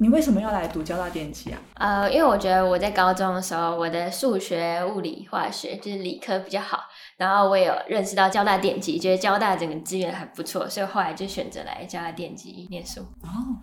[0.00, 1.58] 你为什么要来读交大电机啊？
[1.74, 6.84] 呃，因为我觉得我在高中的时候，我的数学、物理、化学就是理科比较好，
[7.16, 13.00] 然后我也有认识到交大电机，觉得交大整个资源还不错，所以后来就选择来交大电机念书。
[13.00, 13.58] 哦，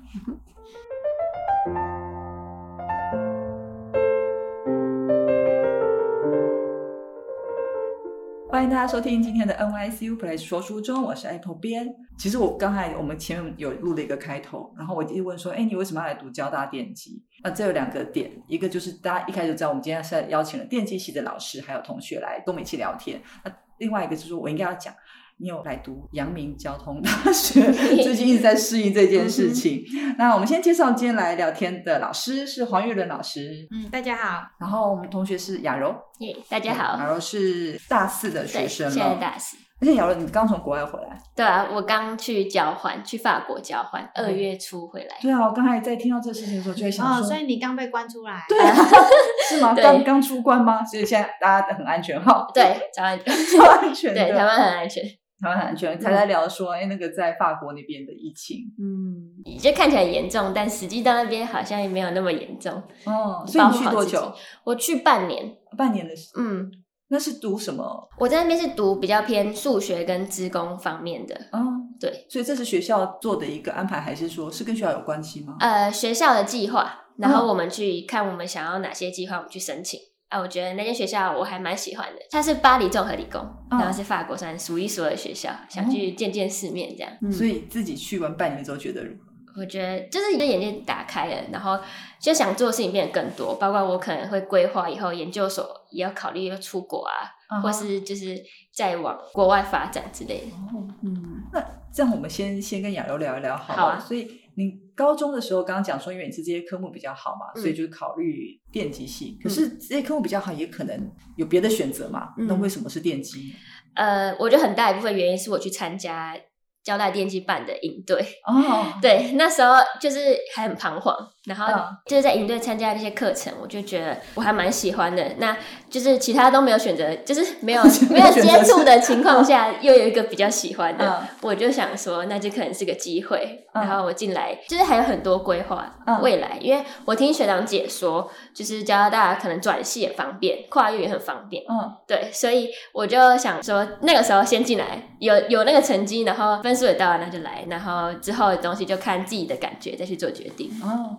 [8.55, 11.93] 欢迎大家收听今天的 NYCU Play 说书中，我是 Apple 编。
[12.17, 17.21] 其实我刚才我们前面有录了一个开头，然后我就问说，哎，你为什么要来读交大电机？
[17.43, 23.21] 那这有两个点，一个就是大家一开始知道我们今天是邀请了电机系的老师还有同学来跟我们一起聊天。
[23.43, 24.93] 那另外一个就是我应该要讲，
[25.37, 27.61] 你有来读阳明交通大学，
[28.01, 29.83] 最近一直在适应这件事情。
[30.17, 39.15] 那我们先介绍今天来聊天的老师是黄玉伦老师，嗯，大家好，然后我们同学是雅柔，耶、大家好，雅柔是大四的学，生现在。
[39.15, 39.57] 大四。
[39.81, 45.17] 而且姚柔，你刚从国外回来，对啊，我刚去交换，去法国交换，二月初回来。
[45.21, 48.73] 对啊，我刚才在听到这事情的时候，就会想哦，所以你刚被关出来，对啊，
[49.49, 49.73] 是吗？
[49.75, 50.81] 对刚刚出关吗？
[50.85, 52.63] 所以现在大家很安全哈，对，
[52.95, 55.03] 台湾，超安全的，对台湾很安全，
[55.41, 55.99] 台湾很安全。
[55.99, 62.73] 才在聊说，哎，那个在法国那边的疫情，嗯，就看起来严重，但实际到那边好像也没有那么严重。
[63.05, 64.33] 哦，所以你去多久？
[64.63, 66.71] 我去半年，半年的时，嗯，
[67.09, 68.09] 那是读什么？
[68.17, 71.59] 我在那边是读比较偏数学跟资工方面的，哦，
[71.99, 75.57] 对，所以这是学校做的一个安排，还是说是跟学校有关系吗？
[75.59, 79.99] 呃，学校的计划，然嗯后我们去看我们想要哪些计划，我们去申请。
[80.29, 83.39] 啊，我觉得那间学校我还蛮喜欢的，它是巴黎综合理工，
[83.71, 87.11] 嗯然后是法国算数一数二的学校，想去见见世面这样。
[87.21, 89.61] 嗯所以自己去完半年之后觉得如何？
[89.61, 91.79] 我觉得就是你的眼界打开了，然后
[92.19, 98.37] 就想做的事情变得更多，包括我可能会规划以后研究所也要考虑要出国啊，或是就是
[98.73, 100.47] 再往国外发展之类的。
[100.77, 103.79] 哦，嗯，那这样我们先先跟亚柔聊一聊好了。
[103.79, 109.37] 好啊所以你高中的时候刚刚讲说，因为你是这些科目比较好嘛，嗯所以就考虑电机系。
[109.43, 112.33] 可是这些科目比较好，也可能有别的选择嘛。
[112.37, 113.53] 嗯那为什么是电机？
[113.95, 116.37] 呃，我觉得很大一部分原因是我去参加
[116.83, 121.15] 交大电机办的营队，哦，对，那时候就是还很彷徨，
[121.45, 125.23] 然后嗯就是在营队参加这些课程，我就觉得我还蛮喜欢的。
[125.37, 125.55] 那
[125.89, 133.61] 就是其他都没有选择，就是没有 没有接触的情况下，又有一个比较喜欢的，嗯我就想说，那就可能是个机会。
[133.73, 141.61] 嗯然后我进来，就是还有很多规划嗯未来，因为我听学长姐说，就是加拿大可能转系也方便，跨域也很方便。
[141.69, 150.71] 嗯，对，所以我就想说，那个时候先进来，有有那个成绩，然后分数也到了，那就来，然后之后的东西就看自己的感觉再去做决定。
[150.81, 151.17] 哦。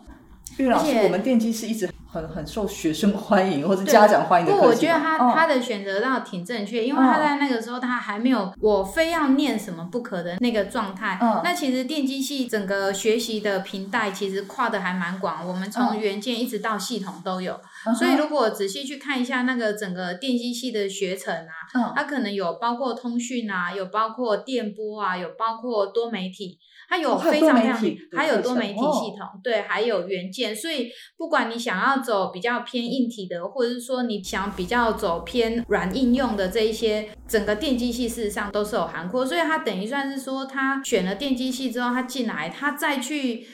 [0.59, 4.67] 玉老师，而且我们电机是一直很很受学生欢迎或者家长欢迎的不。
[4.67, 11.19] 我觉得他、哦他的选择倒挺正确，因为他在那个时候他还没有我非要念什么不可的那个状态。
[11.21, 17.61] 嗯那其实电机系整个学习的频带其实跨的还蛮广，我们从嗯元件一直到系统都有。
[17.87, 26.59] 嗯所以如果仔细去看一下那个整个电机系的学程啊，嗯它可能有包括通讯啊，有包括电波啊，有包括多媒体，
[26.89, 27.81] 它有非常非常
[28.17, 30.55] 还有多媒体哦系统，对，还有元件。
[30.55, 39.27] 所以不管你想要走比较偏硬体的，或者是说你想比较走偏软应用的这一些，整个电机系事实上都是有涵括。
[39.27, 43.47] 所以它等于算是说，他选了电机系之后，他进来，他再去，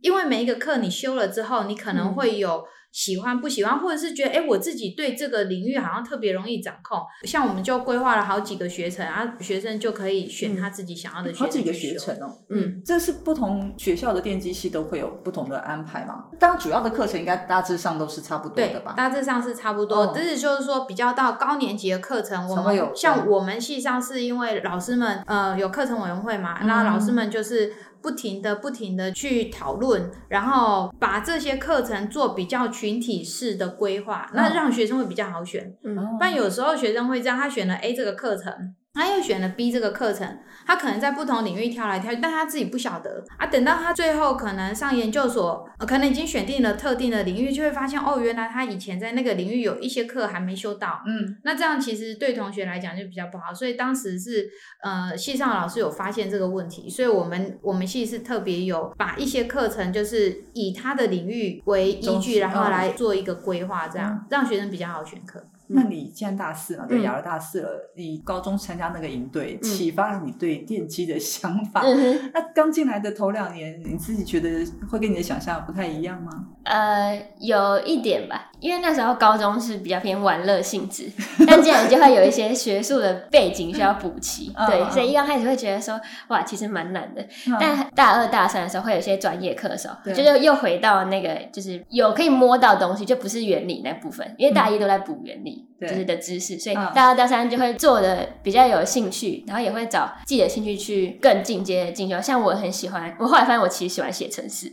[0.00, 2.64] 因为每一个课你修了之后，你可能嗯会有。
[2.92, 7.00] 喜欢不喜欢，或者是觉得哎，诶我自己对这个领域好像特别容易掌控。
[7.24, 12.38] 像我们就规划了好几个学程，然后学生就可以选他自己想要的学程好几个学程哦。
[12.50, 16.26] 嗯，这是不同学校的电机系都会有不同的安排嘛？
[16.38, 18.92] 当然，主要的课程应该大致上都是差不多的吧？
[18.94, 20.02] 大致上是差不多。
[20.02, 27.72] 哦只是就是说，比较到高年级的课程，我们会有们像我们系上是因为老师们呃有课程委员会嘛，嗯那老师们就是。
[28.02, 35.72] 不停的、不停的去讨论，然后把这些课程做比较群体式的规划，嗯那让学生会比较好选。
[35.84, 43.46] 嗯，但有时候学生会这样，他选了 A 这个课程，他又选了 B 这个课程，他可能在不同领域挑来挑去，但他自己不晓得啊。
[43.46, 51.02] 等到他最后可能上研究所，呃可能已经选定了特定的领域，就会发现哦，原来他以前在那个领域有一些课还没修到。
[51.06, 54.46] 嗯，那这样其实对同学来讲就比较不好，所以当时是
[54.82, 65.42] 呃系上的老师有发现这个问题，所以我们我们系是特别有把一些课程就是以他的领域为依据，然后嗯来做一个规划，这样、让学生比较好选课。
[65.74, 71.80] 那你现在大四了，对，嗯亚儿大四了，你高中参加那个营队，嗯启发了你对电机的想法。
[71.82, 76.46] 嗯，那刚进来的头两年，你自己觉得会跟你的想象不太一样吗？
[76.64, 81.10] 呃，有一点吧，因为那时候高中是比较偏玩乐性质，
[81.46, 87.20] 但这样就会有一些学术的背景需要补齐，对，嗯所以一刚开始会觉得说，哇，其实蛮难的。
[87.48, 102.20] 嗯但大二大三的时候会有一些专业课的时候，就是又回到那个就是有可以摸到东西，就不是原理那部分，因为大一都在补原理，对就是的知识，所以嗯大二大三就会做的比较有兴趣，然后也会找自己的兴趣去更进阶的进修。
[102.20, 104.72] 像我很喜欢，我后来发现我其实喜欢写程式，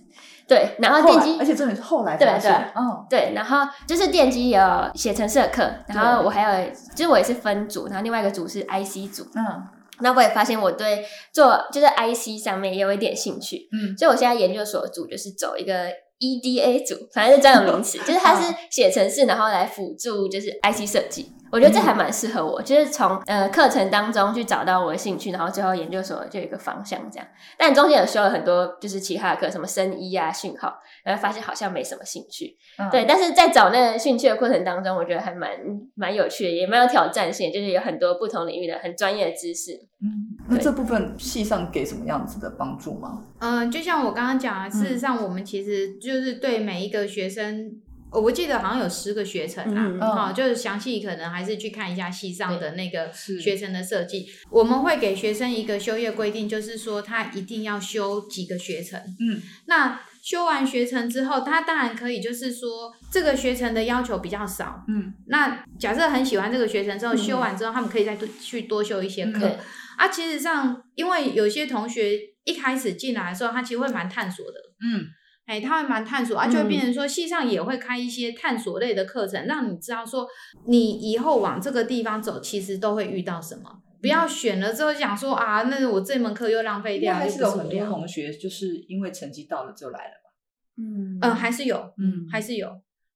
[0.50, 2.82] 对，然后电机而且重点是后来对发现对。
[2.82, 4.60] 嗯，对，然后就是电机有
[4.96, 9.64] 写程式的课，然后我还有就是我也是分组，然后另外一个组是 IC 组，嗯。
[10.02, 13.96] 那我也发现我对做就是 IC 上面也有一点兴趣，嗯。
[13.98, 21.32] 所以我现在研究所组就是走一个 EDA 组，反正是专有名词， 就是它是写程式，然后来辅助就是 IC 设计。
[21.52, 27.28] 我觉得这还蛮适合我，就是从呃课程当中去找到我的兴趣，然后最后研究所就有一个方向这样。
[27.58, 30.72] 但中间有修了很多就是其他的课，什么声医啊、讯号，
[31.04, 32.56] 然后发现好像没什么兴趣。
[32.78, 35.50] 嗯对，但是在找那个兴趣的过程当中，我觉得还蛮
[35.96, 39.72] 蛮有趣的，也蛮有挑战性，就是有很多不同领域的很专业的知识。
[40.04, 43.24] 嗯，那这部分系上给什么样子的帮助吗？
[43.40, 47.80] 嗯，就像我刚刚讲啊，事实上我们其实就是对每一个学生。
[48.12, 54.26] 呃我记得好像有十个学程啊，嗯好、嗯就是详细可能还是去看一下系上的那个是学程的设计。
[54.50, 59.00] 我们会给学生一个修业规定，就是说他一定要修几个学程。
[59.20, 64.84] 嗯那修完学程之后，他当然可以就是说这个学程的要求比较少。
[64.88, 69.42] 嗯那假设很喜欢这个学程之后，嗯修完之后，他们可以再多去多修一些课。
[69.42, 69.58] 对
[69.98, 75.06] 啊，其实上，因为有些同学一开始进来的时候，他其实会蛮探索的，嗯
[75.46, 80.28] 哎，他会蛮探索啊，嗯就会变成说，系上也会开一些探索类的课程，让你知道说，
[80.68, 83.82] 你以后往这个地方走，其实都会遇到什么。
[84.02, 90.30] 不要选了之后想说啊，那我这门课又浪费掉，还是有很多同学就是因为成绩到了就来了吧？
[90.78, 92.70] 嗯嗯，还是有，嗯还是有。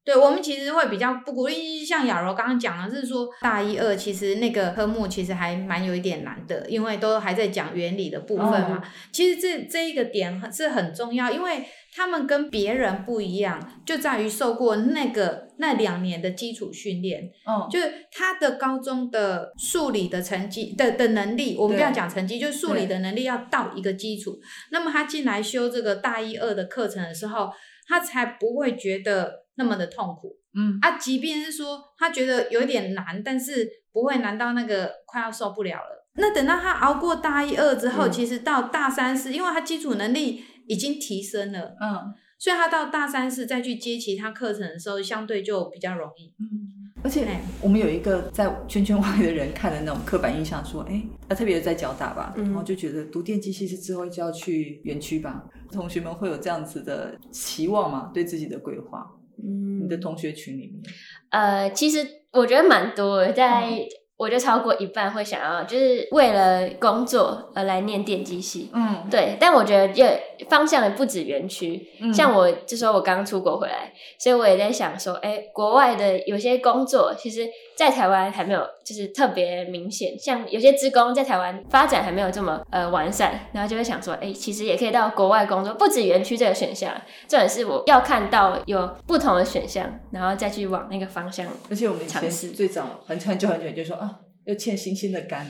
[0.05, 8.77] 对我们其实会比较不鼓励，像雅柔刚刚讲的是说，大一二其实那个科目其实还蛮有一点难的，因为都还在讲原理的部分嘛。
[8.77, 11.63] 哦其实这这一个点很是很重要，因为
[11.95, 24.38] 他们跟别人不一样，就在于受过那个那两年的基础训练，嗯，就是他的高中的数理的成绩的的能力，我们不要讲成绩，就是数理的能力要到一个基础。
[24.71, 27.50] 那么他进来修这个大一二的课程的时候，
[27.88, 30.97] 他才不会觉得那么的痛苦嗯啊。
[30.97, 36.09] 即便是说他觉得有点难，但是不会难到那个快要受不了了。
[36.15, 46.33] 那等到他熬过大一二之后，嗯其实到大三四，因为他基础能力已经提升了，嗯所以他到大三四再去接其他课程的时候，相对就比较容易。
[46.39, 55.41] 嗯，而且哎我们有一个在圈圈外的人看的那种刻板印象，说，哎，他特别是在交大吧，嗯然后就觉得读电机系是之后就要去园区吧，
[55.71, 58.11] 同学们会有这样子的期望吗？
[58.13, 59.85] 对自己的规划，嗯。
[59.85, 60.83] 你的同学群里面，
[61.30, 63.88] 呃，其实我觉得蛮多的，在、嗯。
[64.15, 68.69] 我觉得超过一半会想要就是为了工作而来念电机系。
[68.71, 72.13] 嗯，对，但我觉得也方向也不止园区，嗯。
[72.13, 86.93] 像我就说我刚出国回来，所以我也在想说，哎，国外的有些工作，其实在台湾还没有就是特别明显，像有些职工在台湾发展还没有这么呃完善，然后就会想说，哎，其实也可以到国外工作，不止园区这个选项，
[87.27, 91.47] 重点是我要看到有不同的选项，然后再去往那个方向。
[91.69, 95.45] 而且我们以前尝试最早很很久很久就说啊，又欠星星的干，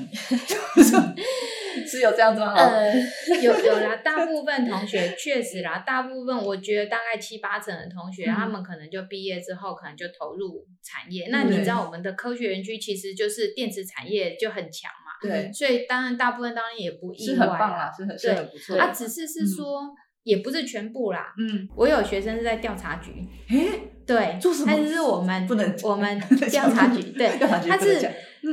[0.47, 0.55] 就
[1.85, 2.53] 是有这样子吗？
[2.55, 2.93] 呃，
[3.41, 8.33] 有有啦， 大部分同学确实啦，大部分我觉得大概七八成的同学，嗯。
[8.35, 11.27] 他们可能就毕业之后可能就投入产业。
[11.29, 19.81] 那你知道我们的科学园区其实就是电子产业就很强嘛，对，所以当然大部分当然也不意是外很棒啦，是很是对很不错啊，只是是说。
[20.25, 23.11] 也不是全部啦，嗯，我有学生是在调查局，
[23.49, 23.67] 诶，
[24.07, 24.71] 对，做什么？
[24.71, 26.17] 他就是我们不能我们
[26.49, 27.99] 调查局，对，他是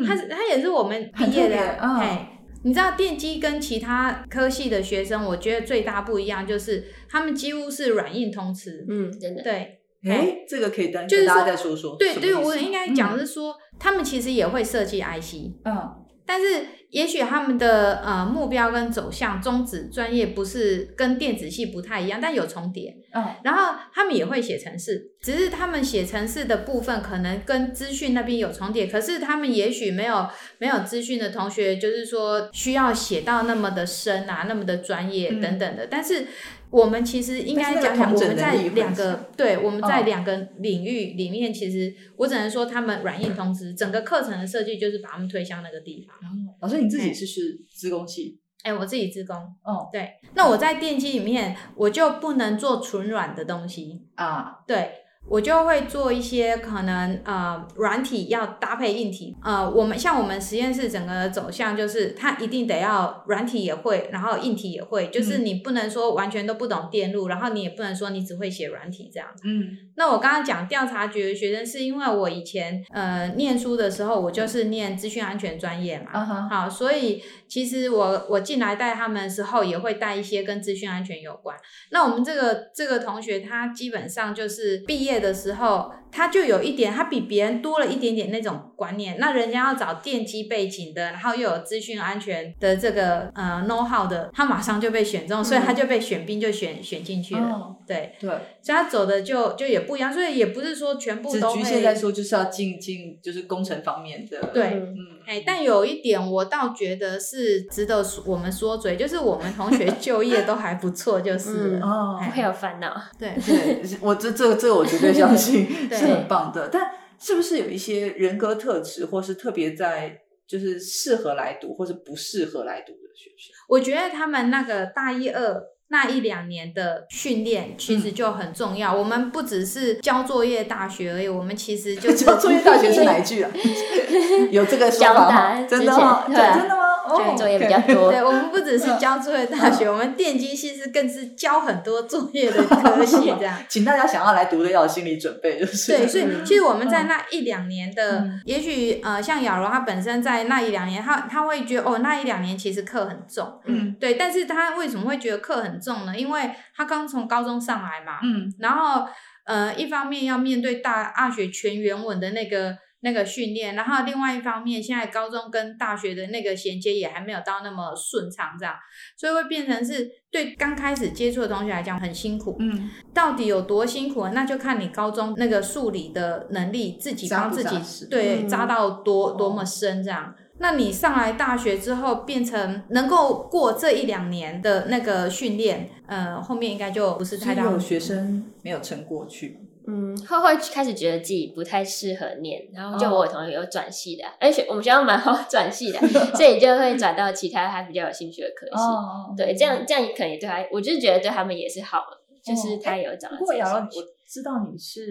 [0.04, 2.26] 他是他也是我们毕业的特别嗯嘿，
[2.62, 8.84] 你知道电机跟其他科系的学生，我觉得最大不一样就是他们几乎是软硬通吃。
[8.88, 9.76] 嗯，真的，对。
[10.02, 11.96] 哎，这个可以单就是跟大家说再说说。
[11.98, 15.99] 对对，我应该讲的是说，他们其实也会设计 IC，嗯
[16.32, 22.94] 但是也许他们的呃目标跟走向、宗旨、专业不是跟电子系不太一样，但有重叠。
[23.12, 35.88] 嗯然后他们也会写程式，只是他们写程式的部分可能跟资讯那边有重叠，可是他们也许没有没有资讯的同学，就是说需要写到那么的深啊，那么的专业嗯等等的。
[35.88, 36.28] 但是
[36.70, 40.06] 我们其实应该讲讲，我们在两个对我们在嗯。
[40.06, 46.16] 两个领域里面，其实我只能说他们软硬通吃，整个课程的设计就是把他们推向那个地方。
[46.20, 49.36] 然后老师你自己是是资工系，哎、我自己自工。
[49.62, 49.88] 哦。
[49.92, 59.36] 对，那我在电机里面，我就不能做纯软的东西，啊，对我就会做一些可能呃软体要搭配硬体。
[59.44, 69.28] 呃，我们像我们实验室整个走向就是，它一定得要软体也会，然后硬体也会，就是嗯你不能说完全都不懂电路，然后你也不能说你只会写软体这样。
[69.44, 76.48] 嗯那我刚刚讲调查局的学生，是因为我以前呃念书的时候，我就是念资讯安全专业嘛。
[76.48, 81.54] 好，所以其实我我进来带他们的时候，也会带一些跟资讯安全有关。
[81.90, 89.16] 那我们这个这个同学，他基本上就是毕业的时候，他就有一点，他比别人多了一点点那种观念。
[89.18, 97.40] 那人家要找电机背景的，然后又有资讯安全的这个呃 know how 的，他马上就被选中，所以他就被选兵就选选进去了。
[97.40, 98.30] 哦，对，对，
[98.62, 101.94] 所以他走的就就也不一样，所以也不是说全部都只局限在。
[101.94, 112.94] 说就是要进进就是工程方面的，对嗯嗯，哎，但有一点我倒觉得是值得我们说嘴，就是我们同学就业都还不错， 就是不会有烦恼。
[113.18, 116.68] 对，对，我这这这个我绝对相信 对是很棒的。
[116.72, 123.52] 但是不是有一些人格特质，或是特别在就是适合来读，或是不适合来读的学生？
[123.68, 128.94] 我觉得他们那个大一二那一两年的训练其实就很重要。
[128.94, 133.50] 我们不只是交作业大学而已，我们其实就 是交作业大学是 哪一句啊？
[134.50, 135.62] 有这个说法吗？
[135.68, 136.24] 真的吗？
[136.26, 136.79] 之前对啊真的吗？
[137.14, 138.10] 哦，作业比较 OK 多。
[138.10, 143.58] 对，我们不只是教作业大学，我们电机系是更是教很多作业的科系这样。
[143.68, 146.44] 请大家想要来读的要有心理准备，就是对，所以嗯。
[146.44, 148.40] 其实我们在那一两年的，嗯。
[148.44, 153.94] 也许呃，像雅柔她本身在那一两年，她她会觉得哦，那一两年其实课很重，嗯。
[153.98, 156.18] 对，但是她为什么会觉得课很重呢？
[156.18, 158.52] 因为她刚从高中上来嘛，嗯。
[158.58, 159.06] 然后
[159.44, 168.74] 呃，一方面要面对大大学全原文的那个那个训练，然后另外一方面，现在高中跟大学的那个衔接也还没有到那么顺畅，这样，
[169.16, 172.56] 所以会变成是对刚开始接触的同学来讲很辛苦。
[172.58, 174.32] 嗯，到底有多辛苦呢？
[174.34, 180.34] 那就看你高中那个数理的能力，自己帮自己对嗯扎到多哦多么深这样。
[180.62, 189.59] 那你上来大学之后，变成能够过这一两年的那个训练，呃，后面应该就不是太大有学生没有撑过去。
[189.90, 193.18] 嗯，会会开始觉得自己不太适合念，然后就哦。
[193.18, 195.98] 我有同学有转系的啊，而且我们学校蛮好 转系的，
[196.36, 198.82] 所以就会转到其他他比较有兴趣的科系。
[198.82, 205.02] 哦对，这样这样可能也对他，我就是觉得对他们也是好的，就是他有找到自己兴趣我知道你是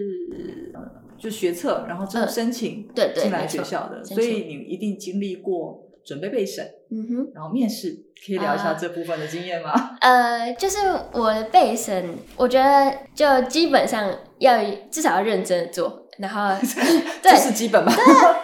[0.72, 0.80] 呃
[1.18, 2.28] 就学测，然后之后嗯。
[2.28, 7.30] 申请对对进来学校的，申所以你一定经历过准备备审，嗯哼。
[7.34, 7.90] 然后面试，
[8.26, 9.96] 可以聊一下啊这部分的经验吗？
[10.00, 10.78] 呃，就是
[11.12, 14.58] 我的备审，我觉得就基本上要
[14.90, 16.54] 至少要认真的做，然后
[17.22, 17.92] 对这是基本吧？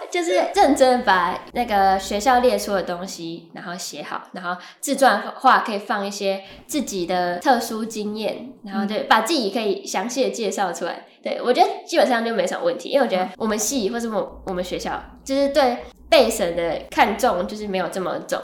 [0.09, 11.05] 就是认真地把那个学校列出的东西，然后写好，然后自传话可以放一些自己的特殊经验，然后就，把自己可以详细的介绍出来。
[11.27, 15.77] 对我觉得基本上就没什么问题，因为我觉得我们系或是我我们学校就是对
[16.09, 18.39] 备审的看重就是没有这么重，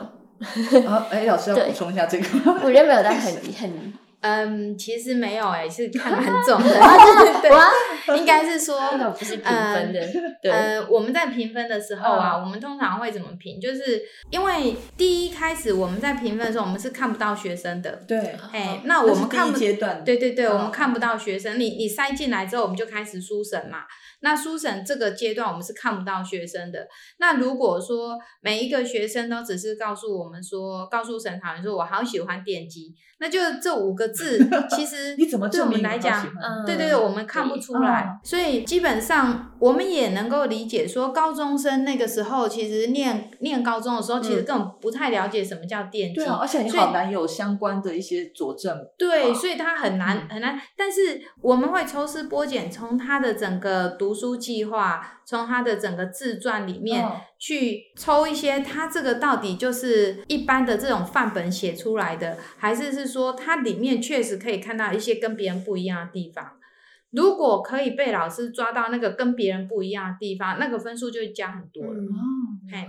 [0.85, 2.25] 啊，哎，老师要补充一下这个。
[2.61, 3.93] 我觉得没有到很 很
[4.23, 6.69] 嗯，其实没有诶、是看蛮重的。
[6.71, 7.51] 对对，
[8.05, 9.99] 对，应该是说，那个不是评分的，
[10.41, 13.59] 对，呃，我们在评分的时候啊，嗯我们通常会怎么评？
[13.59, 18.01] 就是因为第一开始我们在评分的时候，我们是看不到学生的。
[18.07, 23.79] 对，哎，那我们看不阶段，对对对，嗯我们看不到学生，你你塞进来之后，我们就开始书审嘛。
[24.23, 26.87] 那书审这个阶段，我们是看不到学生的。
[27.17, 34.39] 那如果说每一个学生都只是告诉我们说，告诉审查员说我好喜欢电机，那就这五个字，
[34.73, 36.25] 其实你怎么对我们来讲
[36.65, 38.19] 对对对，我们看不出来，嗯。
[38.23, 48.77] 所以基本上我们也能够理解说，高中生那个时候其实念念高中的时候，其实根本不太了解什么叫电机，对啊，而且你所以好难有相关的一些佐证。
[48.97, 57.11] 对，啊所以他很难、嗯很难，但是我们会抽丝剥茧，从他的整个读书计划，从他的整个自传里面、嗯
[57.43, 66.45] 去抽一些，他这个到底就是一般的这种范本写出来的，还是是说它里面确实可以看到一些跟别人不一样的地方。
[67.13, 71.99] 如果可以被老师抓到那个跟别人不一样的地方，那个分数就会加很多了。
[71.99, 72.19] 嗯哦，
[72.71, 72.85] 嘿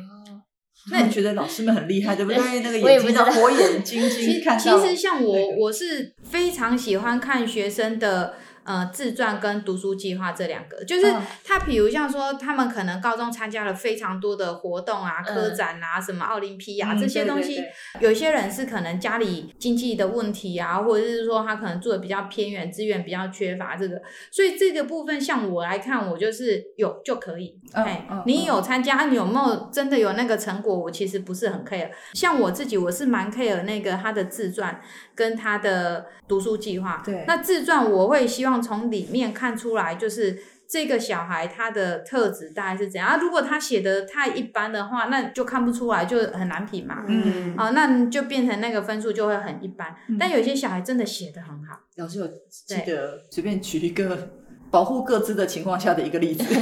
[0.90, 2.38] 那你觉得老师们很厉害，对不对？
[2.60, 4.78] 那个眼睛叫火眼金睛 看到。
[4.78, 17.62] 其实像我那，个我是非常喜欢看学生的呃自传跟读书计划这两个，就是嗯他比如像说他们可能高中参加了非常多的活动啊、嗯科展啊、什么奥林匹亚、嗯这些东西，
[18.00, 27.58] 有些人是可能家里经济的问题啊，或者是说他可能住的比较偏远，资源比较缺乏，这个，所以这个部分像我来看，我就是有就可以。
[27.74, 30.74] 嗯哎、嗯你有参加，啊你有没有真的有那个成果？
[30.74, 31.90] 我其实不是很 care。
[32.14, 34.80] 像我自己，我是蛮 care 那个他的自传
[35.14, 37.02] 跟他的读书计划。
[37.04, 43.08] 对那自传我会希望从里面看出来，就是这个小孩他的特质大概是怎样。
[43.08, 47.04] 啊如果他写的太一般的话，那就看不出来，就很难评嘛。
[47.06, 49.94] 嗯啊、那就变成那个分数就会很一般。
[50.08, 54.30] 嗯但有些小孩真的写的很好，老师有记得随便举一个
[54.70, 56.44] 保护各自的情况下的一个例子。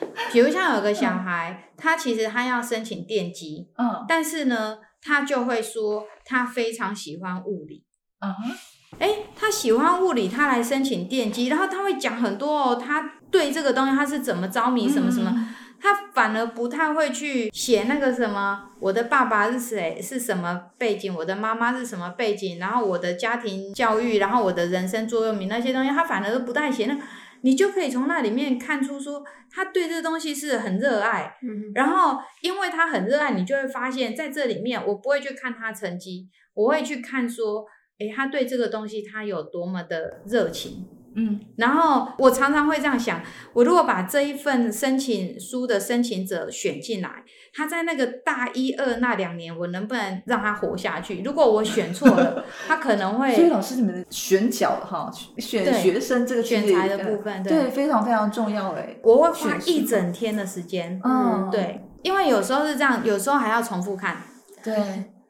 [0.32, 7.84] 比如像有个小孩，他其实他要申请电机，嗯但是呢，他就会说他非常喜欢物理。
[8.20, 8.50] 嗯哼
[8.98, 15.48] 诶，他喜欢物理，他来申请电机，然后他会讲很多哦，他对这个东西他是怎么着迷，什么什么，嗯。
[15.82, 26.84] 他反而不太会去写那个什么，我的爸爸是谁，是什么背景，我的妈妈是什么背景，然后我的家庭教育，然后我的人生座右铭那些东西，他反而都不太写。
[26.84, 26.94] 那
[27.40, 37.64] 你就可以从那里面看出说，他对这东西是很热爱，嗯然后因为他很热爱，你就会发现在这里面，我不会去看他成绩，我会去看说，
[38.00, 40.86] 诶，他对这个东西他有多么的热情。
[41.12, 43.20] 嗯然后我常常会这样想：
[43.52, 51.20] 我如果把这一份申请书的申请者选进来，他在那个大一二那两年，我能不能让他活下去？
[51.24, 58.96] 如果我选错了，他可能会 所以老师你们的选角哈，选对学生这个选材的部分，对非常非常重要哎。
[59.02, 61.00] 我会花一整天的时间。
[61.04, 64.18] 嗯，对，因为有时候是这样，有时候还要重复看。
[64.62, 64.74] 对，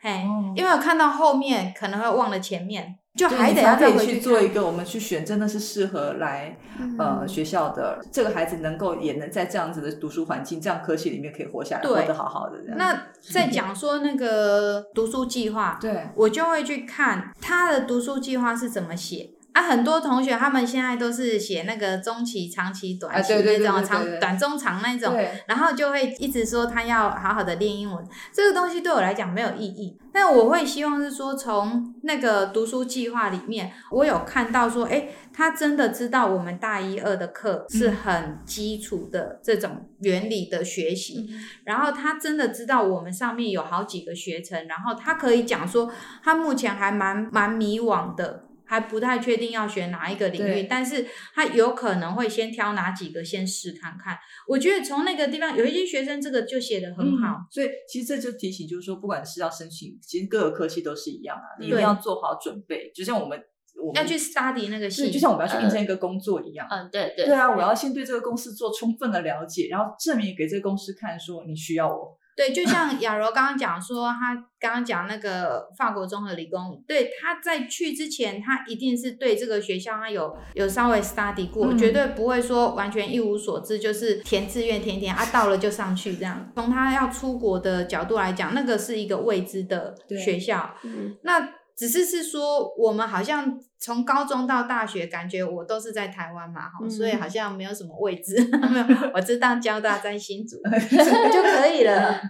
[0.00, 12.58] 嘿，哦因为我看到后面可能会忘了前面，就还得要再回去做一个，我们去选真的是适合来嗯呃学校的这个孩子，能够也能在这样子的读书环境、这样科系里面可以活下来，活得好好的。
[12.76, 19.30] 那在讲说那个读书计划，对，我就会去看他的读书计划是怎么写。
[19.52, 25.16] 啊，很多同学他们现在都是写那个中期、长期、短期那种长短中长那种，
[25.46, 29.98] 然后就会一直说他要好好的练英文，这个东西对我来讲没有意义。
[30.12, 41.28] 但我会希望是说，从那个读书计划里面，我有看到说，诶，他真的知道我们大一、二的课是很基础的这种原理的学习，
[41.64, 45.90] 然后他真的知道我们上面有好几个学程，然后他可以讲说，
[46.22, 48.44] 他目前还蛮蛮迷惘的。
[48.70, 54.16] 还不太确定要选哪一个领域，但是他有可能会先挑哪几个先试看看。
[54.46, 62.92] 我觉得从那个地方，有一些学生这个就写的很好，嗯所以其实这就提醒，就是说，不管是要申请，其实各个科系都是一样啊，你一定要做好准备。
[62.94, 63.36] 就像我们
[63.82, 66.68] 我们要去 study 那个对，系，就像我们要去应征一个工作一样。
[66.70, 72.19] 嗯，对对对啊，我要先对这个公司做充分的了解，然后证明给这个公司看，说你需要我。
[72.40, 81.76] 对，就像雅柔刚刚讲说，他刚刚讲那个法国综合理工，对，他在去之前，他一定是对这个学校他有有稍微 study 过，嗯。
[81.76, 86.50] 绝对不会说完全一无所知，就是填志愿填填啊，到了就上去这样。
[86.54, 91.14] 从他要出国的角度来讲，那个是一个未知的对学校，嗯。
[91.22, 91.46] 那
[91.80, 98.36] 只是是说，我们好像从高中到大学，感觉我都是在台湾嘛，哈、嗯所以好像没有什么位置，
[98.68, 100.58] 没有，我知道交大在新竹
[101.32, 102.20] 就可以了。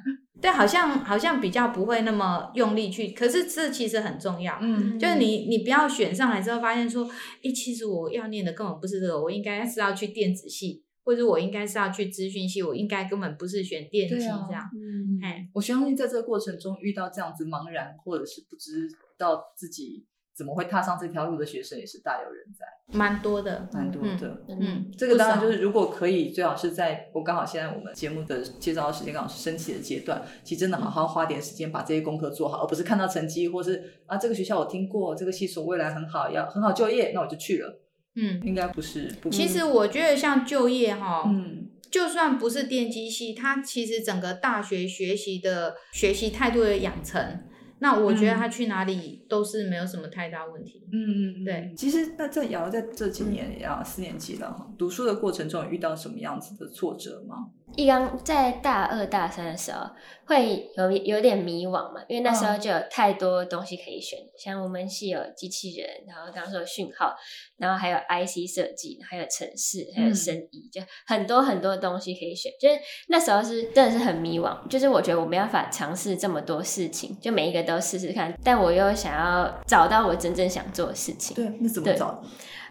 [0.41, 4.57] 对，好像好像比较不会那么用力去，可是这其实很重要。
[4.61, 7.11] 嗯就是你，你不要选上来之后发现说，
[7.43, 14.63] 诶，其实我要念的根本不是这个，我应该是要去电子系，或者我应该是要去资讯系，我应该根本不是选电机对啊这样。
[14.73, 18.89] 嗯哎、我相信在这个过程中遇到这样子茫然或者是不知
[19.21, 20.05] 道自己
[20.35, 22.65] 怎么会踏上这条路的学生也是大有人在，
[22.97, 24.43] 蛮多的，蛮多的。
[24.49, 37.81] 嗯嗯，这个当然就是，如果可以，最好是在我刚好现在我们节目的介绍的时间刚好是升旗的阶段，其实真的好好花点时间把这些功课做好，而不是看到成绩或是啊这个学校我听过，这个系所未来很好，要很好就业，那我就去了。
[38.15, 38.41] 嗯。
[38.43, 47.45] 应该不是，不其实我觉得像就业哈，嗯，就算不是电机系，它其实整个大学学习的学习态度的养成，
[47.81, 50.87] 那我觉得他去哪里都是没有什么太大问题。
[50.93, 51.75] 嗯嗯，嗯对。
[51.77, 57.49] 其实那在瑶在这几年啊四年级了哈，读书的过程中有遇到什么样子的挫折吗？
[57.77, 59.89] 一刚在大二大三的时候
[60.27, 67.15] 会有有点迷惘嘛，因为那时候嗯就有太多东西可以选，像我们系有机器人，然后刚刚说有讯号，
[67.57, 72.53] 然后还有 IC 设计，还有城市，还有嗯生意，就很多很多东西可以选。
[72.61, 72.79] 就是
[73.09, 81.35] 那时候是真的是很迷惘，就是我觉得我没办法尝试这么多事情，就每一个都试试看，但我又想要找到我真正想做的事情。
[81.35, 82.23] 对，那怎么对找？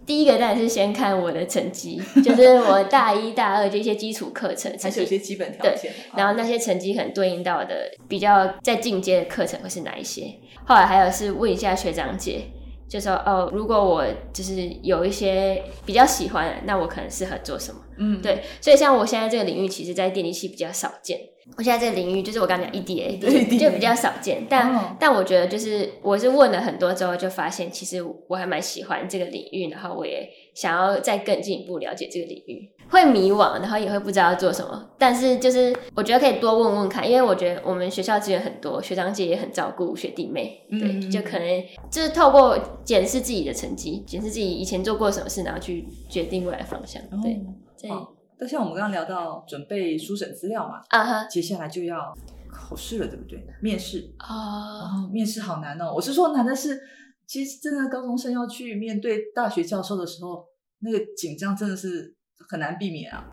[0.06, 5.92] 第一个当然是先看我的成绩， 就是我大一大二这些基础课程还是有些基本条件。
[6.16, 10.34] 然后那些成绩可能对应到的比较在进阶的课程会是哪一些？
[10.66, 12.42] 后来还有是问一下学长姐，
[12.88, 17.80] 就说哦，如果我就是有一些比较喜欢的，那我可能适合做什么？
[17.98, 21.20] 嗯，对，所以像我现在这个领域，其实在电力系比较少见。
[21.58, 23.20] 我现在这个领域就是我刚讲 EDA，,
[23.60, 24.46] 就比较少见。
[24.50, 32.70] 但、哦但我觉得就是我是问了很多之后，就发现其实我还蛮喜欢这个领域，然后我也想要再更进一步了解这个领域。
[32.90, 47.00] 会迷惘，然后也会不知道要做什么，但是就是我觉得可以多问问看，因为我觉得我们学校资源很多，学长姐也很照顾学弟妹，对，嗯就可能就是透过检视自己的成绩，检视自己以前做过什么事，然后去决定未来方向。
[47.22, 47.38] 对，哦
[47.80, 52.14] 对，好那像我们刚刚聊到准备书审资料嘛，啊哈，接下来就要
[52.50, 53.38] 考试了，对不对？
[53.62, 55.92] 面试，哦，哦，面试好难哦。
[55.94, 56.80] 我是说难的是，
[57.28, 60.46] 其实真的高中生要去面对大学教授的时候，
[60.80, 62.16] 那个紧张真的是
[62.50, 63.26] 很难避免啊。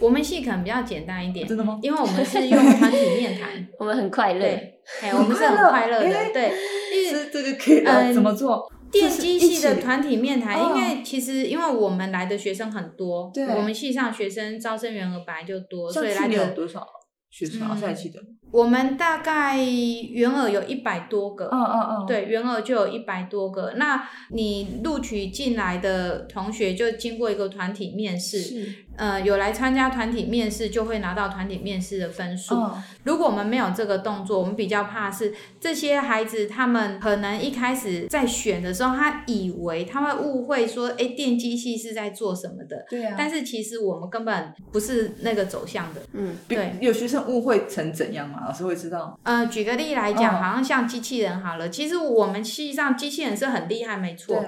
[0.00, 1.78] 我们系可能比较简单一点，真的吗？
[1.82, 6.52] 因为我们是用团体面谈， 我们很快乐，对，哎，我们是很快乐的，哎对，
[6.94, 8.68] 因为这这个可以呃嗯怎么做？
[8.90, 16.86] 电机系的团体面谈，哦因为其实因为我们来的学生很多，对我们系上学生招生员额本来就多，所以来的有多少
[17.30, 17.68] 学生啊？
[17.72, 18.20] 嗯赛期的？
[18.50, 23.74] 我们大概员额有一百多个，嗯嗯嗯，对，员额就有一百多个。
[23.76, 32.54] 那你录取进来的同学就经过一个团体面试，是，呃，有来参加团体面试就会拿到团体面试的分数。
[32.56, 43.14] 嗯如果我们没有这个动作，我们比较怕是这些孩子他们可能一开始在选的时候，他以为他会误会说，哎，电机系是在做什么的，对啊。
[43.16, 46.02] 但是其实我们根本不是那个走向的。
[46.12, 48.44] 嗯，对有学生误会成怎样嘛？
[48.46, 49.18] 老师会知道。
[49.22, 54.44] 呃，举个例来讲，嗯好像像机器人好了，其实我们系上机器人是很厉害，没错。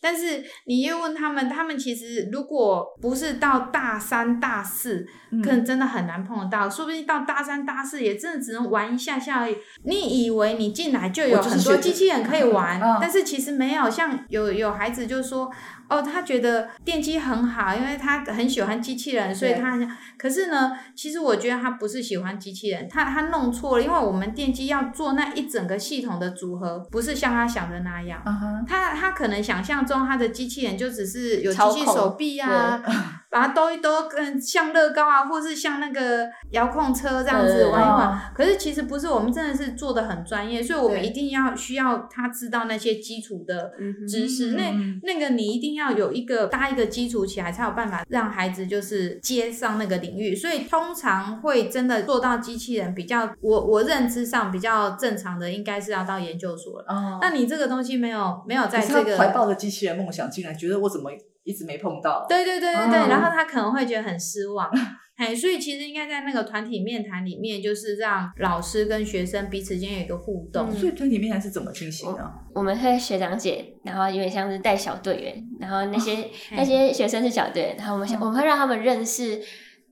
[0.00, 9.56] 但是你又问他们，他们其实如果不是到大三、大四，嗯可能真的很难碰得到，说不定到大三、大四也真的只能玩一下下而已。
[9.84, 13.88] 你以为你进来就有很多机器人可以玩，嗯但是其实没有。
[13.88, 15.50] 像有有孩子就说，
[15.88, 19.88] 哦，他觉得电机很好，因为他很喜欢机器人，所以他很。
[20.16, 28.22] 可是呢，其实我觉得他不是喜欢机器人，他他弄错了，因为我们电机要做那一整个系统的组合，不是像他想的那样。
[28.66, 32.82] 他他可能想象中他的机器人就只是有机器手臂啊，
[33.30, 38.08] 把它兜一兜，跟像乐高啊，或是像那个遥控车这样子嗯玩一玩。
[38.08, 43.72] 哦可是其实不是，我们真的是做的很专业，所以我们一定要需要他知道那些基础的
[44.08, 44.52] 知识。
[44.52, 50.34] 那嗯那个你一定要有一个搭一个基础起来，才有办法让孩子就是接上那个领域。
[50.34, 56.86] 所以通常会真的做到机器人比较，我我认知上比较正常的，应该是要到研究所了。
[56.88, 61.10] 哦，那你这个东西没有没有在这个怀抱着机器人梦想，竟然觉得我怎么
[61.42, 62.24] 一直没碰到？
[62.28, 64.70] 对对对对对，哦然后他可能会觉得很失望。
[65.16, 70.68] 哎，所以其实应该在那个团体面谈里面，就是让老师跟学生彼此间有一个互动。
[70.68, 72.32] 嗯所以团体面谈是怎么进行的？
[72.52, 79.40] 我们会学长姐，然后有点像是带小队员，然后那些、嘿那些学生是小队员，然后我们想、嗯我们会让他们认识，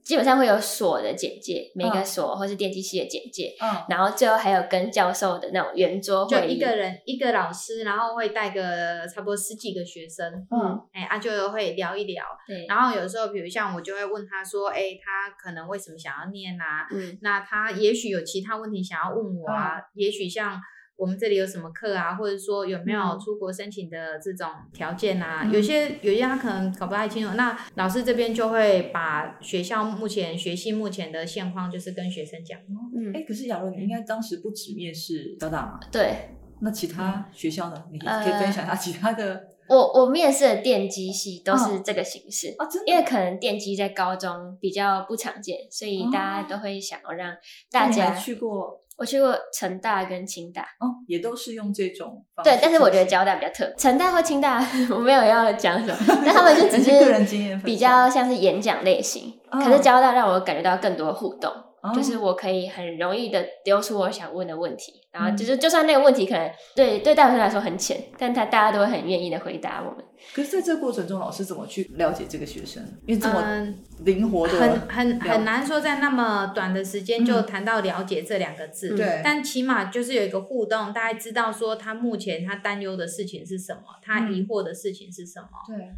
[0.03, 12.25] 基本上会有所的简介，每个嗯所或是电机系的简介，嗯，然后最后还有跟教授的那种圆桌就会议，一个人一个老师，然后会带个差不多十几个学生，嗯哎啊就会聊一聊。
[12.45, 16.87] 对，然后有时候，比如像我就会问他说，哎，他可能为什么想要念啊？
[16.91, 20.59] 嗯那他也许有其他问题想要问我啊，也许像
[21.03, 25.41] 我们这里有什么课啊，或者说有没有嗯出国申请的这种条件啊？
[25.43, 32.57] 嗯有些有些他可能搞不太清楚，那老师这边就会把学校目前学系目前的现况，就是跟学生讲。
[32.95, 35.77] 嗯哎，可是雅茹，你应该当时不止面试交大嘛？
[35.91, 36.29] 对
[36.61, 37.83] 那其他学校呢？
[37.91, 42.55] 你可以呃可以分享一下其他的我我面试的电机系都是这个形式。
[42.85, 47.33] 因为可能电机在高中比较不常见，所以大家都会想要让
[47.71, 70.03] 大家去过我去过成大跟清大，哦，也都是用这种方式对，但是我觉得交大比较特别，成大或清大我没有要讲什么， 但他们就只是个人经验比较像是演讲类型，哦可是交大让我感觉到更多互动，哦就是我可以很容易的丢出我想问的问题，然后嗯就是就算那个问题可能对对大学生来说很浅，但他大家都会很愿意的回答我们。
[70.33, 72.81] 可是在这个过程中，老师怎么去了解这个学生？
[73.05, 78.95] 因为这么嗯，灵活的，很很很难说在那么短的时间就嗯谈到了解这两个字。
[78.95, 85.49] 对但起码就是有一个互动，大家知道说他目前他担忧的事情是什么，他嗯疑惑的事情是什么。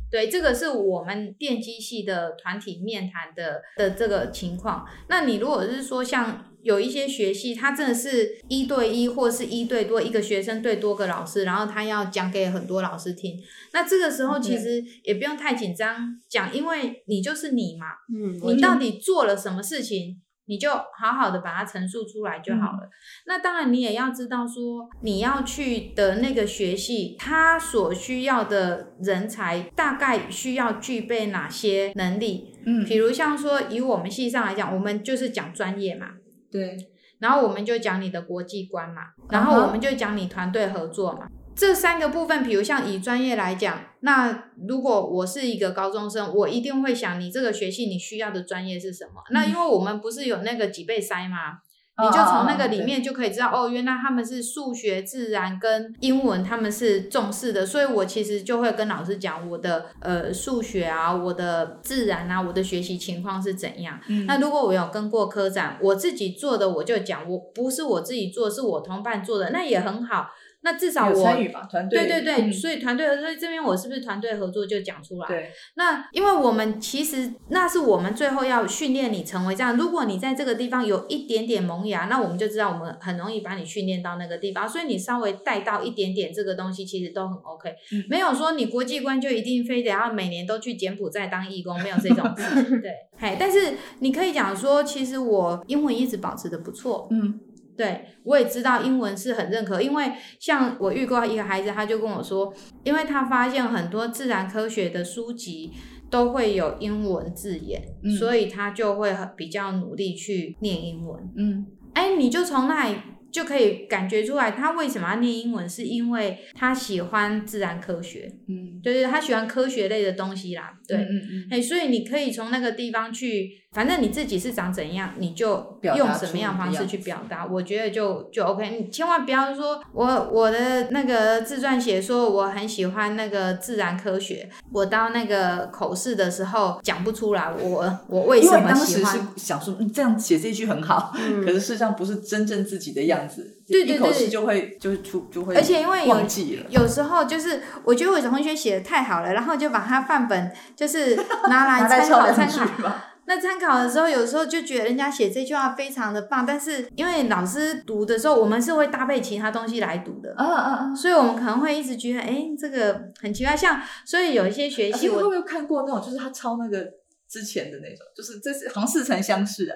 [0.10, 4.86] 对，对，这个是我们电机系的团体面谈的的这个情况。
[5.08, 13.39] 那你如果是说像有一些学系，它真的是一对一一或是一对多，一个学生对多个老师，然后他要讲给很多老师听。
[13.71, 22.89] 那这个时候其实也不用太紧张讲，因为你就是你嘛，嗯，你到底做了什么事情，你就好好的把它陈述出来就好了。
[23.28, 32.51] 那当然，你也要知道说，你要去的那个学系，它所需要的人才大概需要具备哪些能力。
[32.65, 36.08] 嗯，比如像说，以我们系上来讲，我们就是讲专业嘛，
[36.56, 36.78] 对，
[37.20, 41.28] 然后我们就讲你的国际观嘛，然后我们就讲你团队合作嘛。
[41.54, 49.22] 这三个部分，比如像以专业来讲，那如果我是一个高中生，我一定会想你这个学系你需要的专业是什么。
[49.32, 51.60] 那因为我们不是有那个几倍筛吗？
[51.97, 63.97] 你就从那个里面就可以知道，哦，原来他们是数学、自然跟英文，他们是重视的，所以我其实就会跟老师讲我的呃数学啊，我的自然啊，我的学习情况是怎样。
[64.10, 70.27] 嗯那如果我有跟过科展，我自己做的我就讲，我不是我自己做，是我同伴做的，那也很好。
[70.65, 75.28] 那至少我参与嘛，团队，对对对，嗯所以团队合作这边我是不是团队合作就讲出来？
[75.28, 79.78] 对，那因为我们其实那是我们最后要训练你成为这样。
[79.78, 84.67] 如果你在这个地方有一点点萌芽，那我们就知道我们很容易把你训练到那个地方。
[84.67, 87.69] 所以你稍微带到一点点这个东西，其实都很 OK。
[87.91, 92.80] 嗯没有说你国际观就一定非得要每年都去柬埔寨当义工，没有这种事。
[92.82, 97.08] 对，嘿，但是你可以讲说，其实我英文一直保持的不错。
[97.12, 97.39] 嗯
[97.78, 105.72] 对，我也知道英文是很认可，因为像我遇过一个孩子，他就跟我说，因为他发现很多自然科学的书籍
[106.10, 111.30] 都会有英文字眼，嗯所以他就会很比较努力去念英文。
[111.36, 112.98] 嗯哎，你就从那里
[113.36, 120.98] 就可以感觉出来，他为什么要念英文，是因为他喜欢自然科学，嗯，对对，他喜欢科学类的东西啦，对。
[120.98, 128.78] 嗯所以你可以从那个地方去，反正你自己是长怎样，你就表用什么样方式去表达，我觉得就就 OK。
[128.80, 139.28] 你千万不要说我我的那个自传写说我很喜欢那个自然科学，我到那个口试的时候讲不出来，我我为什么当时是喜欢？
[139.36, 143.25] 想说，嗯，这样写这句很好，嗯可是事实上不是真正自己的样子，
[143.68, 151.16] 对对一口对气就会就会出就会，而且因为有忘记了，有时候就是，我觉得我同学写的太好了，然后就把他范本就是
[151.50, 152.92] 拿来 参考参考。
[153.28, 160.96] 那参考的时候，有时候就觉得人家写这句话非常的棒，但是因为老师读的时候，我们是会搭配其他东西来读的，嗯嗯嗯！
[160.96, 163.58] 所以我们可能会一直觉得，哎，这个很奇怪。
[163.58, 166.86] 像所以有一些学习，我有没有看过那种，就是他抄那个
[167.28, 169.76] 之前的那种，就是这是好像似曾相识啊，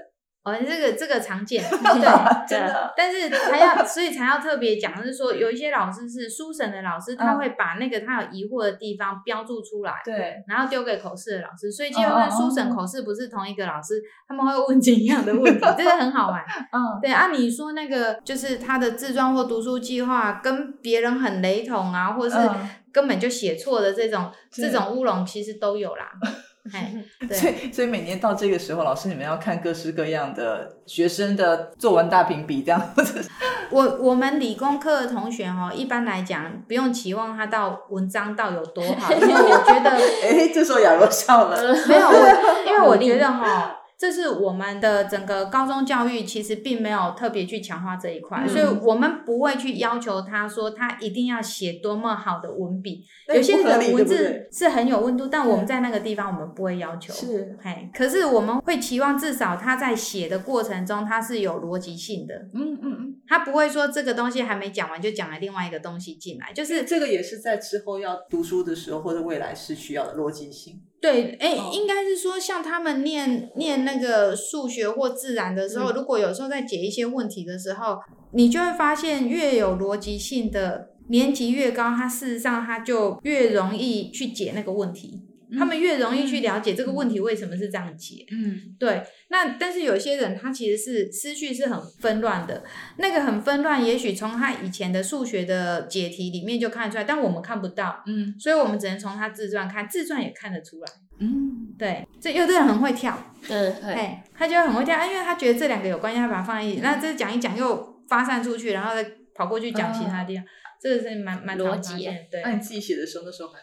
[0.49, 2.39] 哦，这个这个常见， 对。
[2.49, 16.43] 真的，但是还要，所以才要特别讲，是说有一些老师是书审的老师，他嗯会把那个他有疑惑的地方标注出来，对，然后丢给口试的老师，所以基哦本上书审、口试不是同一个老师，他们会问一样的问题，这个很好玩。
[16.73, 26.09] 嗯，对啊，你说那个就是他的自传或读书计划跟别人很雷同啊，或者是嗯根本就写错的这种对这种乌龙，其实都有啦。
[26.73, 26.93] 哎，
[27.33, 32.81] 所对，以所以每年到这个时候，老师你们要看各式各样的学生的作文大评比，这样
[33.71, 53.03] 我我们理工科的同学哦，一般来讲不用期望他到文章到有多好，因为我觉得哎，这时候亚若笑了，没有，我因为我觉得哈，这是我们的整个高中教育其实并没有特别去强化这一块，嗯所以我们不会去要求他说他一定要写多么好的文笔。
[53.27, 57.11] 有些人的文字是很有温度，但我们在那个地方我们不会要求。
[57.13, 70.81] 是，哎，可是我们会期望至少他在写的过程中他是有逻辑性的，嗯嗯嗯，他不会说这个东西还没讲完就讲了另外一个东西进来，就是这个也是在之后要读书的时候或者未来是需要的逻辑性。
[70.99, 71.69] 对，哎、哦。
[71.71, 75.95] 应该是说，像他们念念那个数学或自然的时候，嗯。
[75.95, 77.99] 如果有时候在解一些问题的时候，
[78.33, 85.21] 你就会发现，越有逻辑性的年级越高，他事实上他就越容易去解那个问题，
[85.57, 88.25] 他们越容易去了解这个问题为什么是这样解。
[88.31, 92.63] 嗯，对，那但是有些人他其实是思绪是很纷乱的，
[92.97, 100.87] 那个很纷乱，也许从他以前的数学的解题里面就看得出来，但我们看不到，嗯所以我们只能从他自传看，自传也看得出来。
[101.19, 103.17] 嗯，对，这有的人很会跳，
[103.49, 109.03] 嗯，会，哎，他就很会跳，因为他觉得这两个有关系，他把它放在一起，那这讲一讲又发散出去，然后再
[109.35, 110.45] 跑过去讲其他地方，
[110.81, 112.53] 这个是蛮蛮常逻辑的对那。
[112.53, 113.59] 你自己写的时候，那时候还？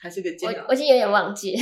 [0.00, 1.54] 还是个煎熬我我已经有点忘记，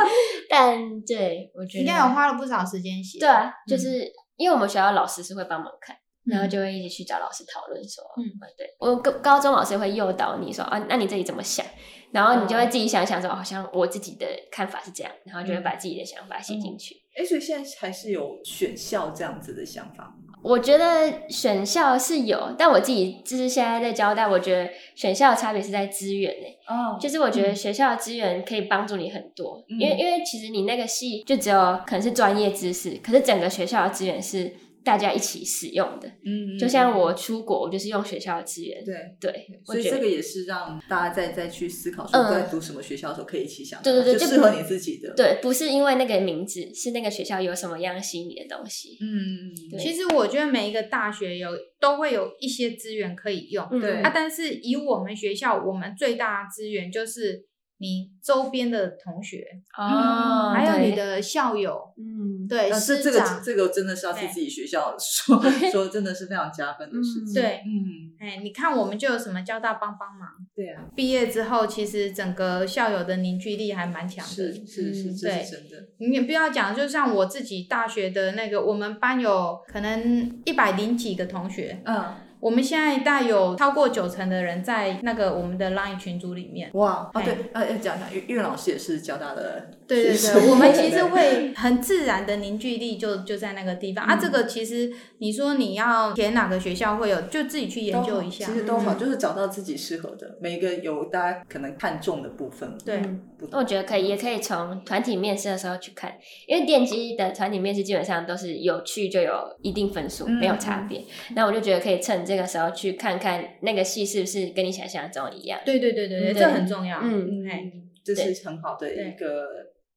[0.48, 3.18] 但对我觉得应该有花了不少时间写。
[3.18, 4.04] 对啊，就是
[4.36, 11.64] 因为我们学校老师是会帮忙看，然后嗯就会一起去找老师讨论说，嗯嗯，对我高高中老师会诱导你说啊，那你自己怎么想？
[12.12, 16.94] 然后你就会自己想想说，好像我自己的看法是这样，然后就会把自己的想法写进去。
[17.18, 20.25] 哎，所以现在还是有选校这样子的想法吗。
[20.46, 34.52] 我觉得选校是有，但我自己就是现在在交代，我觉得选校的差别是在资源诶、哦就是我觉得学校的资源可以帮助你很多，嗯因为因为其实你那个系就只有可能是专业知识，可是整个学校的资源是
[34.86, 36.08] 大家一起使用的。
[36.24, 38.82] 嗯就像我出国，我就是用学校的资源。
[38.84, 38.94] 对。
[39.20, 48.96] 对，所以这个也是让大家再再去思考，说嗯在读什么学校的时候可以一起想，对对对就就适合你自己的。，对，不是因为那个名字，是那个学校有什么样吸引你的东西。
[49.00, 57.44] 嗯，其实我觉得每一个大学有都会有一些资源可以用，嗯对啊，但是以我们学校，我们最大的资源就是
[57.78, 65.38] 你周边的同学，哦，还有你，的校友，嗯，对，那这师这个，这个真的是要替自己学校 说
[65.70, 67.34] 说，真的是非常加分的事情。
[67.34, 74.30] 对，嗯，哎，你看我们就有什么交大帮帮忙，对啊，毕业之后，其实整个校友的凝聚力还蛮强的。
[74.32, 75.88] 是是是，嗯对真的。
[75.98, 86.70] 你也不要讲，就像我自己大学的那个，我们班有可能一百零几个同学，嗯，我们现在大概有超过九成的人在那个我们的 LINE 群组里面。
[86.74, 94.14] 哇，哦哎对，呃，要讲一下，岳岳老师也是交大的对对对，我们其实会很自然的凝聚力就就在那个地方、啊。
[94.14, 98.52] 嗯这个其实你说你要填哪个学校会有，就自己去研究一下其。
[98.52, 102.76] 实都好，嗯就是找到自己适合的，每一个有大家可能看重的部分。
[102.84, 106.12] 对嗯不同我觉得可以，也可以从团体面试的时候去看，
[106.48, 111.04] 因为电机的团体面试基本上都是有去就有一定分数，嗯没有差别。
[111.34, 115.60] 那我就觉得可以趁这个时候去看看那个戏是不是跟你想象中一样。
[115.64, 116.98] 对对对对对，嗯这很重要。
[117.00, 119.46] 嗯哎，嗯，这是很好的一个，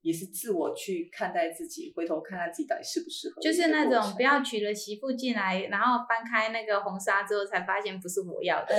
[0.01, 3.41] 也是自我去看待自己，回头看看自己到底适不适合。
[3.41, 8.75] 就是那种不要娶了媳妇进来，然后翻开那个红纱之后才发现不是我要的。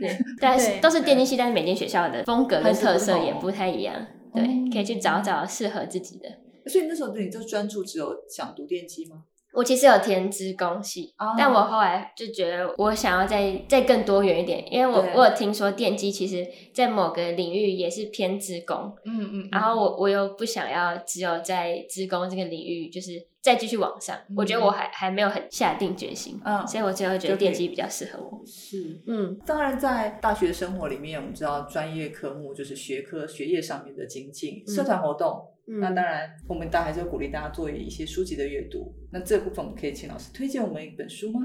[0.00, 4.06] 对， 但是都是电机系，但是每间学校的风格跟特色也不太一样。
[4.34, 6.28] 对，哦可以去找找适合自己的。
[6.66, 9.24] 所以那时候你就专注只有想读电机吗？
[9.52, 28.40] 我其实有填职工系，哦但我后来就觉得我想要再再更多元一点，因为我我有听说电机其实在某个领域也是偏职工，嗯嗯然后我我又不想要只有在职工这个领域就是再继续往上，嗯我觉得我还还没有很下定决心，嗯所以我最后觉得电机比较适合我。
[28.46, 29.02] 是。
[29.06, 35.40] 嗯，当然，在大学生活里面，我们知道专业科目就是学科、学业上面的精进，嗯社团活动。
[35.68, 38.94] 嗯那当然，我们当然还是会鼓励大家做一些书籍的阅读。
[39.12, 41.40] 那这部分，我们可以请老师推荐我们一本书吗？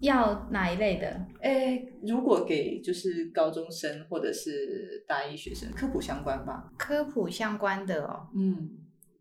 [0.00, 1.20] 要哪一类的？
[1.40, 6.70] 哎，如果给就是高中生或者是大一学生科普相关吧。
[6.78, 8.70] 科普相关的哦，嗯，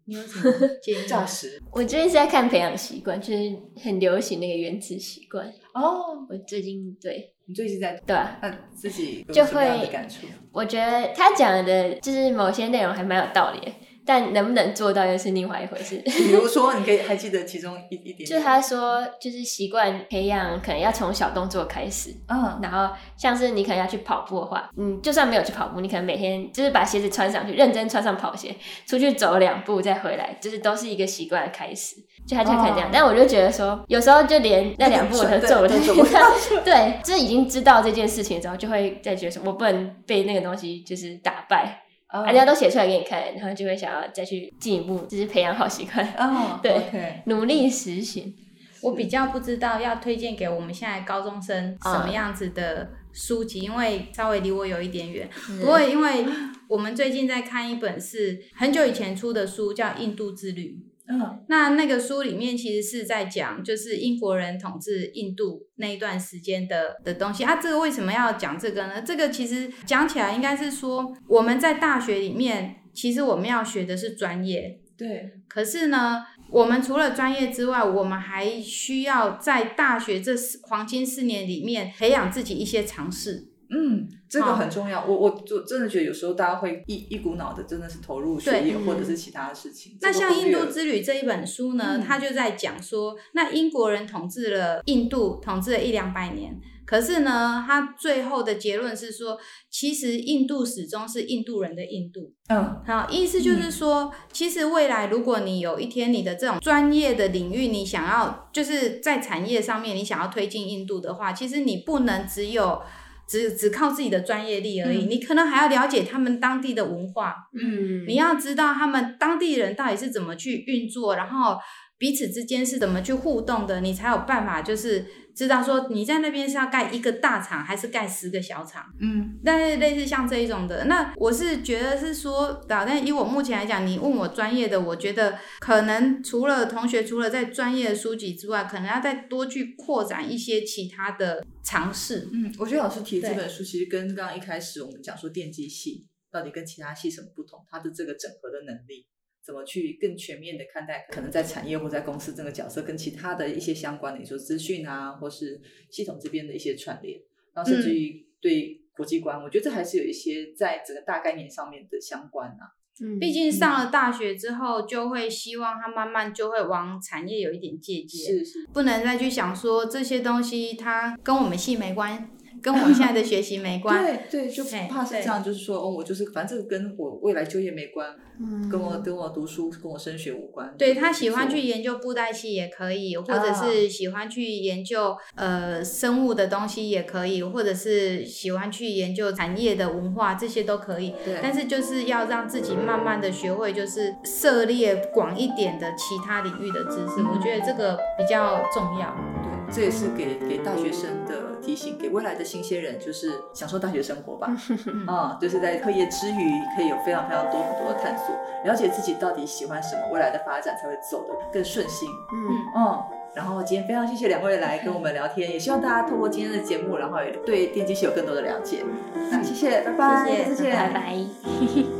[0.05, 1.05] 你有什么建议？
[1.09, 5.51] 教师我最近是在看培养习惯，就是很流行那个原子习惯。
[5.73, 10.27] 哦，我最近对你最近在对啊，那自己就会感触？
[10.51, 13.71] 我觉得他讲的就是某些内容还蛮有道理的，
[14.07, 15.97] 但能不能做到又是另外一回事。
[16.05, 18.29] 比如说，你可以还记得其中一一点点？
[18.29, 22.11] 就他说，就是习惯培养，可能要从小动作开始。
[22.29, 28.55] 嗯，然后像是你可能要去跑步的话，嗯，就算没有去跑步，你可能每天就是把鞋子穿上去，认真穿上跑鞋，
[28.87, 31.97] 出去走两步再回来，就是都是一个习惯的开始。
[32.25, 36.31] 就他就可以这样，哦但我就觉得说，有时候就连那两步我都走不对都走不到
[36.63, 41.83] 对，就是已经知道这件事情之后，就会再觉得说，我不能被那个东西就是打败。
[42.11, 48.33] 哦人家都写出来给你看，然后就会想要再去进一步，就是培养好习惯，哦， 对努力实行。
[48.81, 55.27] 我比较不知道要推荐给我们现在高中生什么样子的书籍，因为稍微离我有一点远。
[55.59, 56.25] 不过，因为
[56.67, 60.77] 我们最近在看一本是很久以前出的书，叫《印度之旅》。
[61.09, 67.55] 嗯那那个书里面其实是在讲，就是英国人统治印度那一段时间的的东西啊。
[67.55, 69.01] 这个为什么要讲这个呢？
[69.01, 83.46] 这个其实讲起来应该是说，我们在大学里面，其实我们要学的是专业，对，可是呢，我们除了专业之外，我们还需要在大学这四黄金四年里面培养自己一些尝试。
[83.69, 85.05] 嗯，这个很重要。
[85.05, 89.97] 我我就真的觉得有时候大家会一一股脑的，真的是投入学业或者是其他的事情。
[90.01, 96.59] 那像《印度之旅》这一本书呢，嗯它就在讲说，那英国人统治了印度，统治了一两百年。
[96.85, 99.37] 可是呢，他最后的结论是说，
[99.69, 102.31] 其实印度始终是印度人的印度。
[102.47, 112.81] 嗯好，意思就是说，其实未来如果你有一天你的这种专业的领域，你想要就是在产业上面你想要推进印度的话，其实你不能只有
[113.27, 115.09] 只只靠自己的专业力而已，嗯。
[115.09, 118.05] 你可能还要了解他们当地的文化，嗯。
[118.07, 121.57] 你要知道他们当地人到底是怎么去运作，然后
[121.97, 125.05] 彼此之间是怎么去互动的，你才有办法就是
[125.35, 128.85] 知道说你在那边是要盖一个大厂还是盖十个小厂。
[128.99, 142.29] 嗯，但是类似像这一种的，那我是觉得是说，但以我目前来讲，你问我专业的，我觉得可能除了同学除了在专业的书籍之外，可能要再多去扩展一些其他的尝试。
[142.31, 149.05] 嗯，我觉得老师提这本书，其实跟刚刚一开始我们讲说电机系到底跟其他系什么不同，它的这个整合的能力，
[149.47, 157.17] 怎么去更全面的看待可能在产业或在公司这个角色跟其他的一些相关的，你说资讯啊，或是系统这边的一些串联，
[157.53, 162.75] 然后甚至于对国际观，我觉得这还是有一些在整个大概念上面的相关啊。
[162.99, 172.27] 嗯毕竟上了大学之后，就会希望他慢慢就会往产业有一点借鉴，是是，不能再去想说这些东西它跟我们系没关，
[172.61, 174.03] 跟我现在的学习没 关。
[174.03, 178.07] 对对，就哎怕是这样，就是说哦，我就是反正这个跟我未来就业没关，
[178.39, 180.73] 嗯跟我跟我读书跟我升学无关。
[180.77, 191.13] 对他喜欢去研究布袋戏也可以，或者啊是喜欢去研究呃生物的东西也可以，或者是喜欢去研究产业的文化，这些都可以。
[191.23, 199.15] 对，但是就是要让自己慢慢的学会，就是涉猎广一点的其他领域的知识，嗯我觉得这个比较重要。
[199.43, 204.47] 对，这也是给给大学生的提醒，给未来的新鲜人，就是享受大学生活吧。
[204.87, 208.33] 嗯啊、就是在课业之余，可以有非常非常多很多的探索，
[208.65, 212.09] 了解自己到底喜欢什么，未来的发展才会走得更顺心。
[212.31, 212.37] 嗯
[212.75, 213.03] 嗯，
[213.35, 218.83] 然后今天非常谢谢两位来跟我们聊天，也希望大家透过今天的节目，然后也对电机系有更多的了解。
[219.29, 221.96] 那谢谢，拜拜，谢谢再见，拜拜。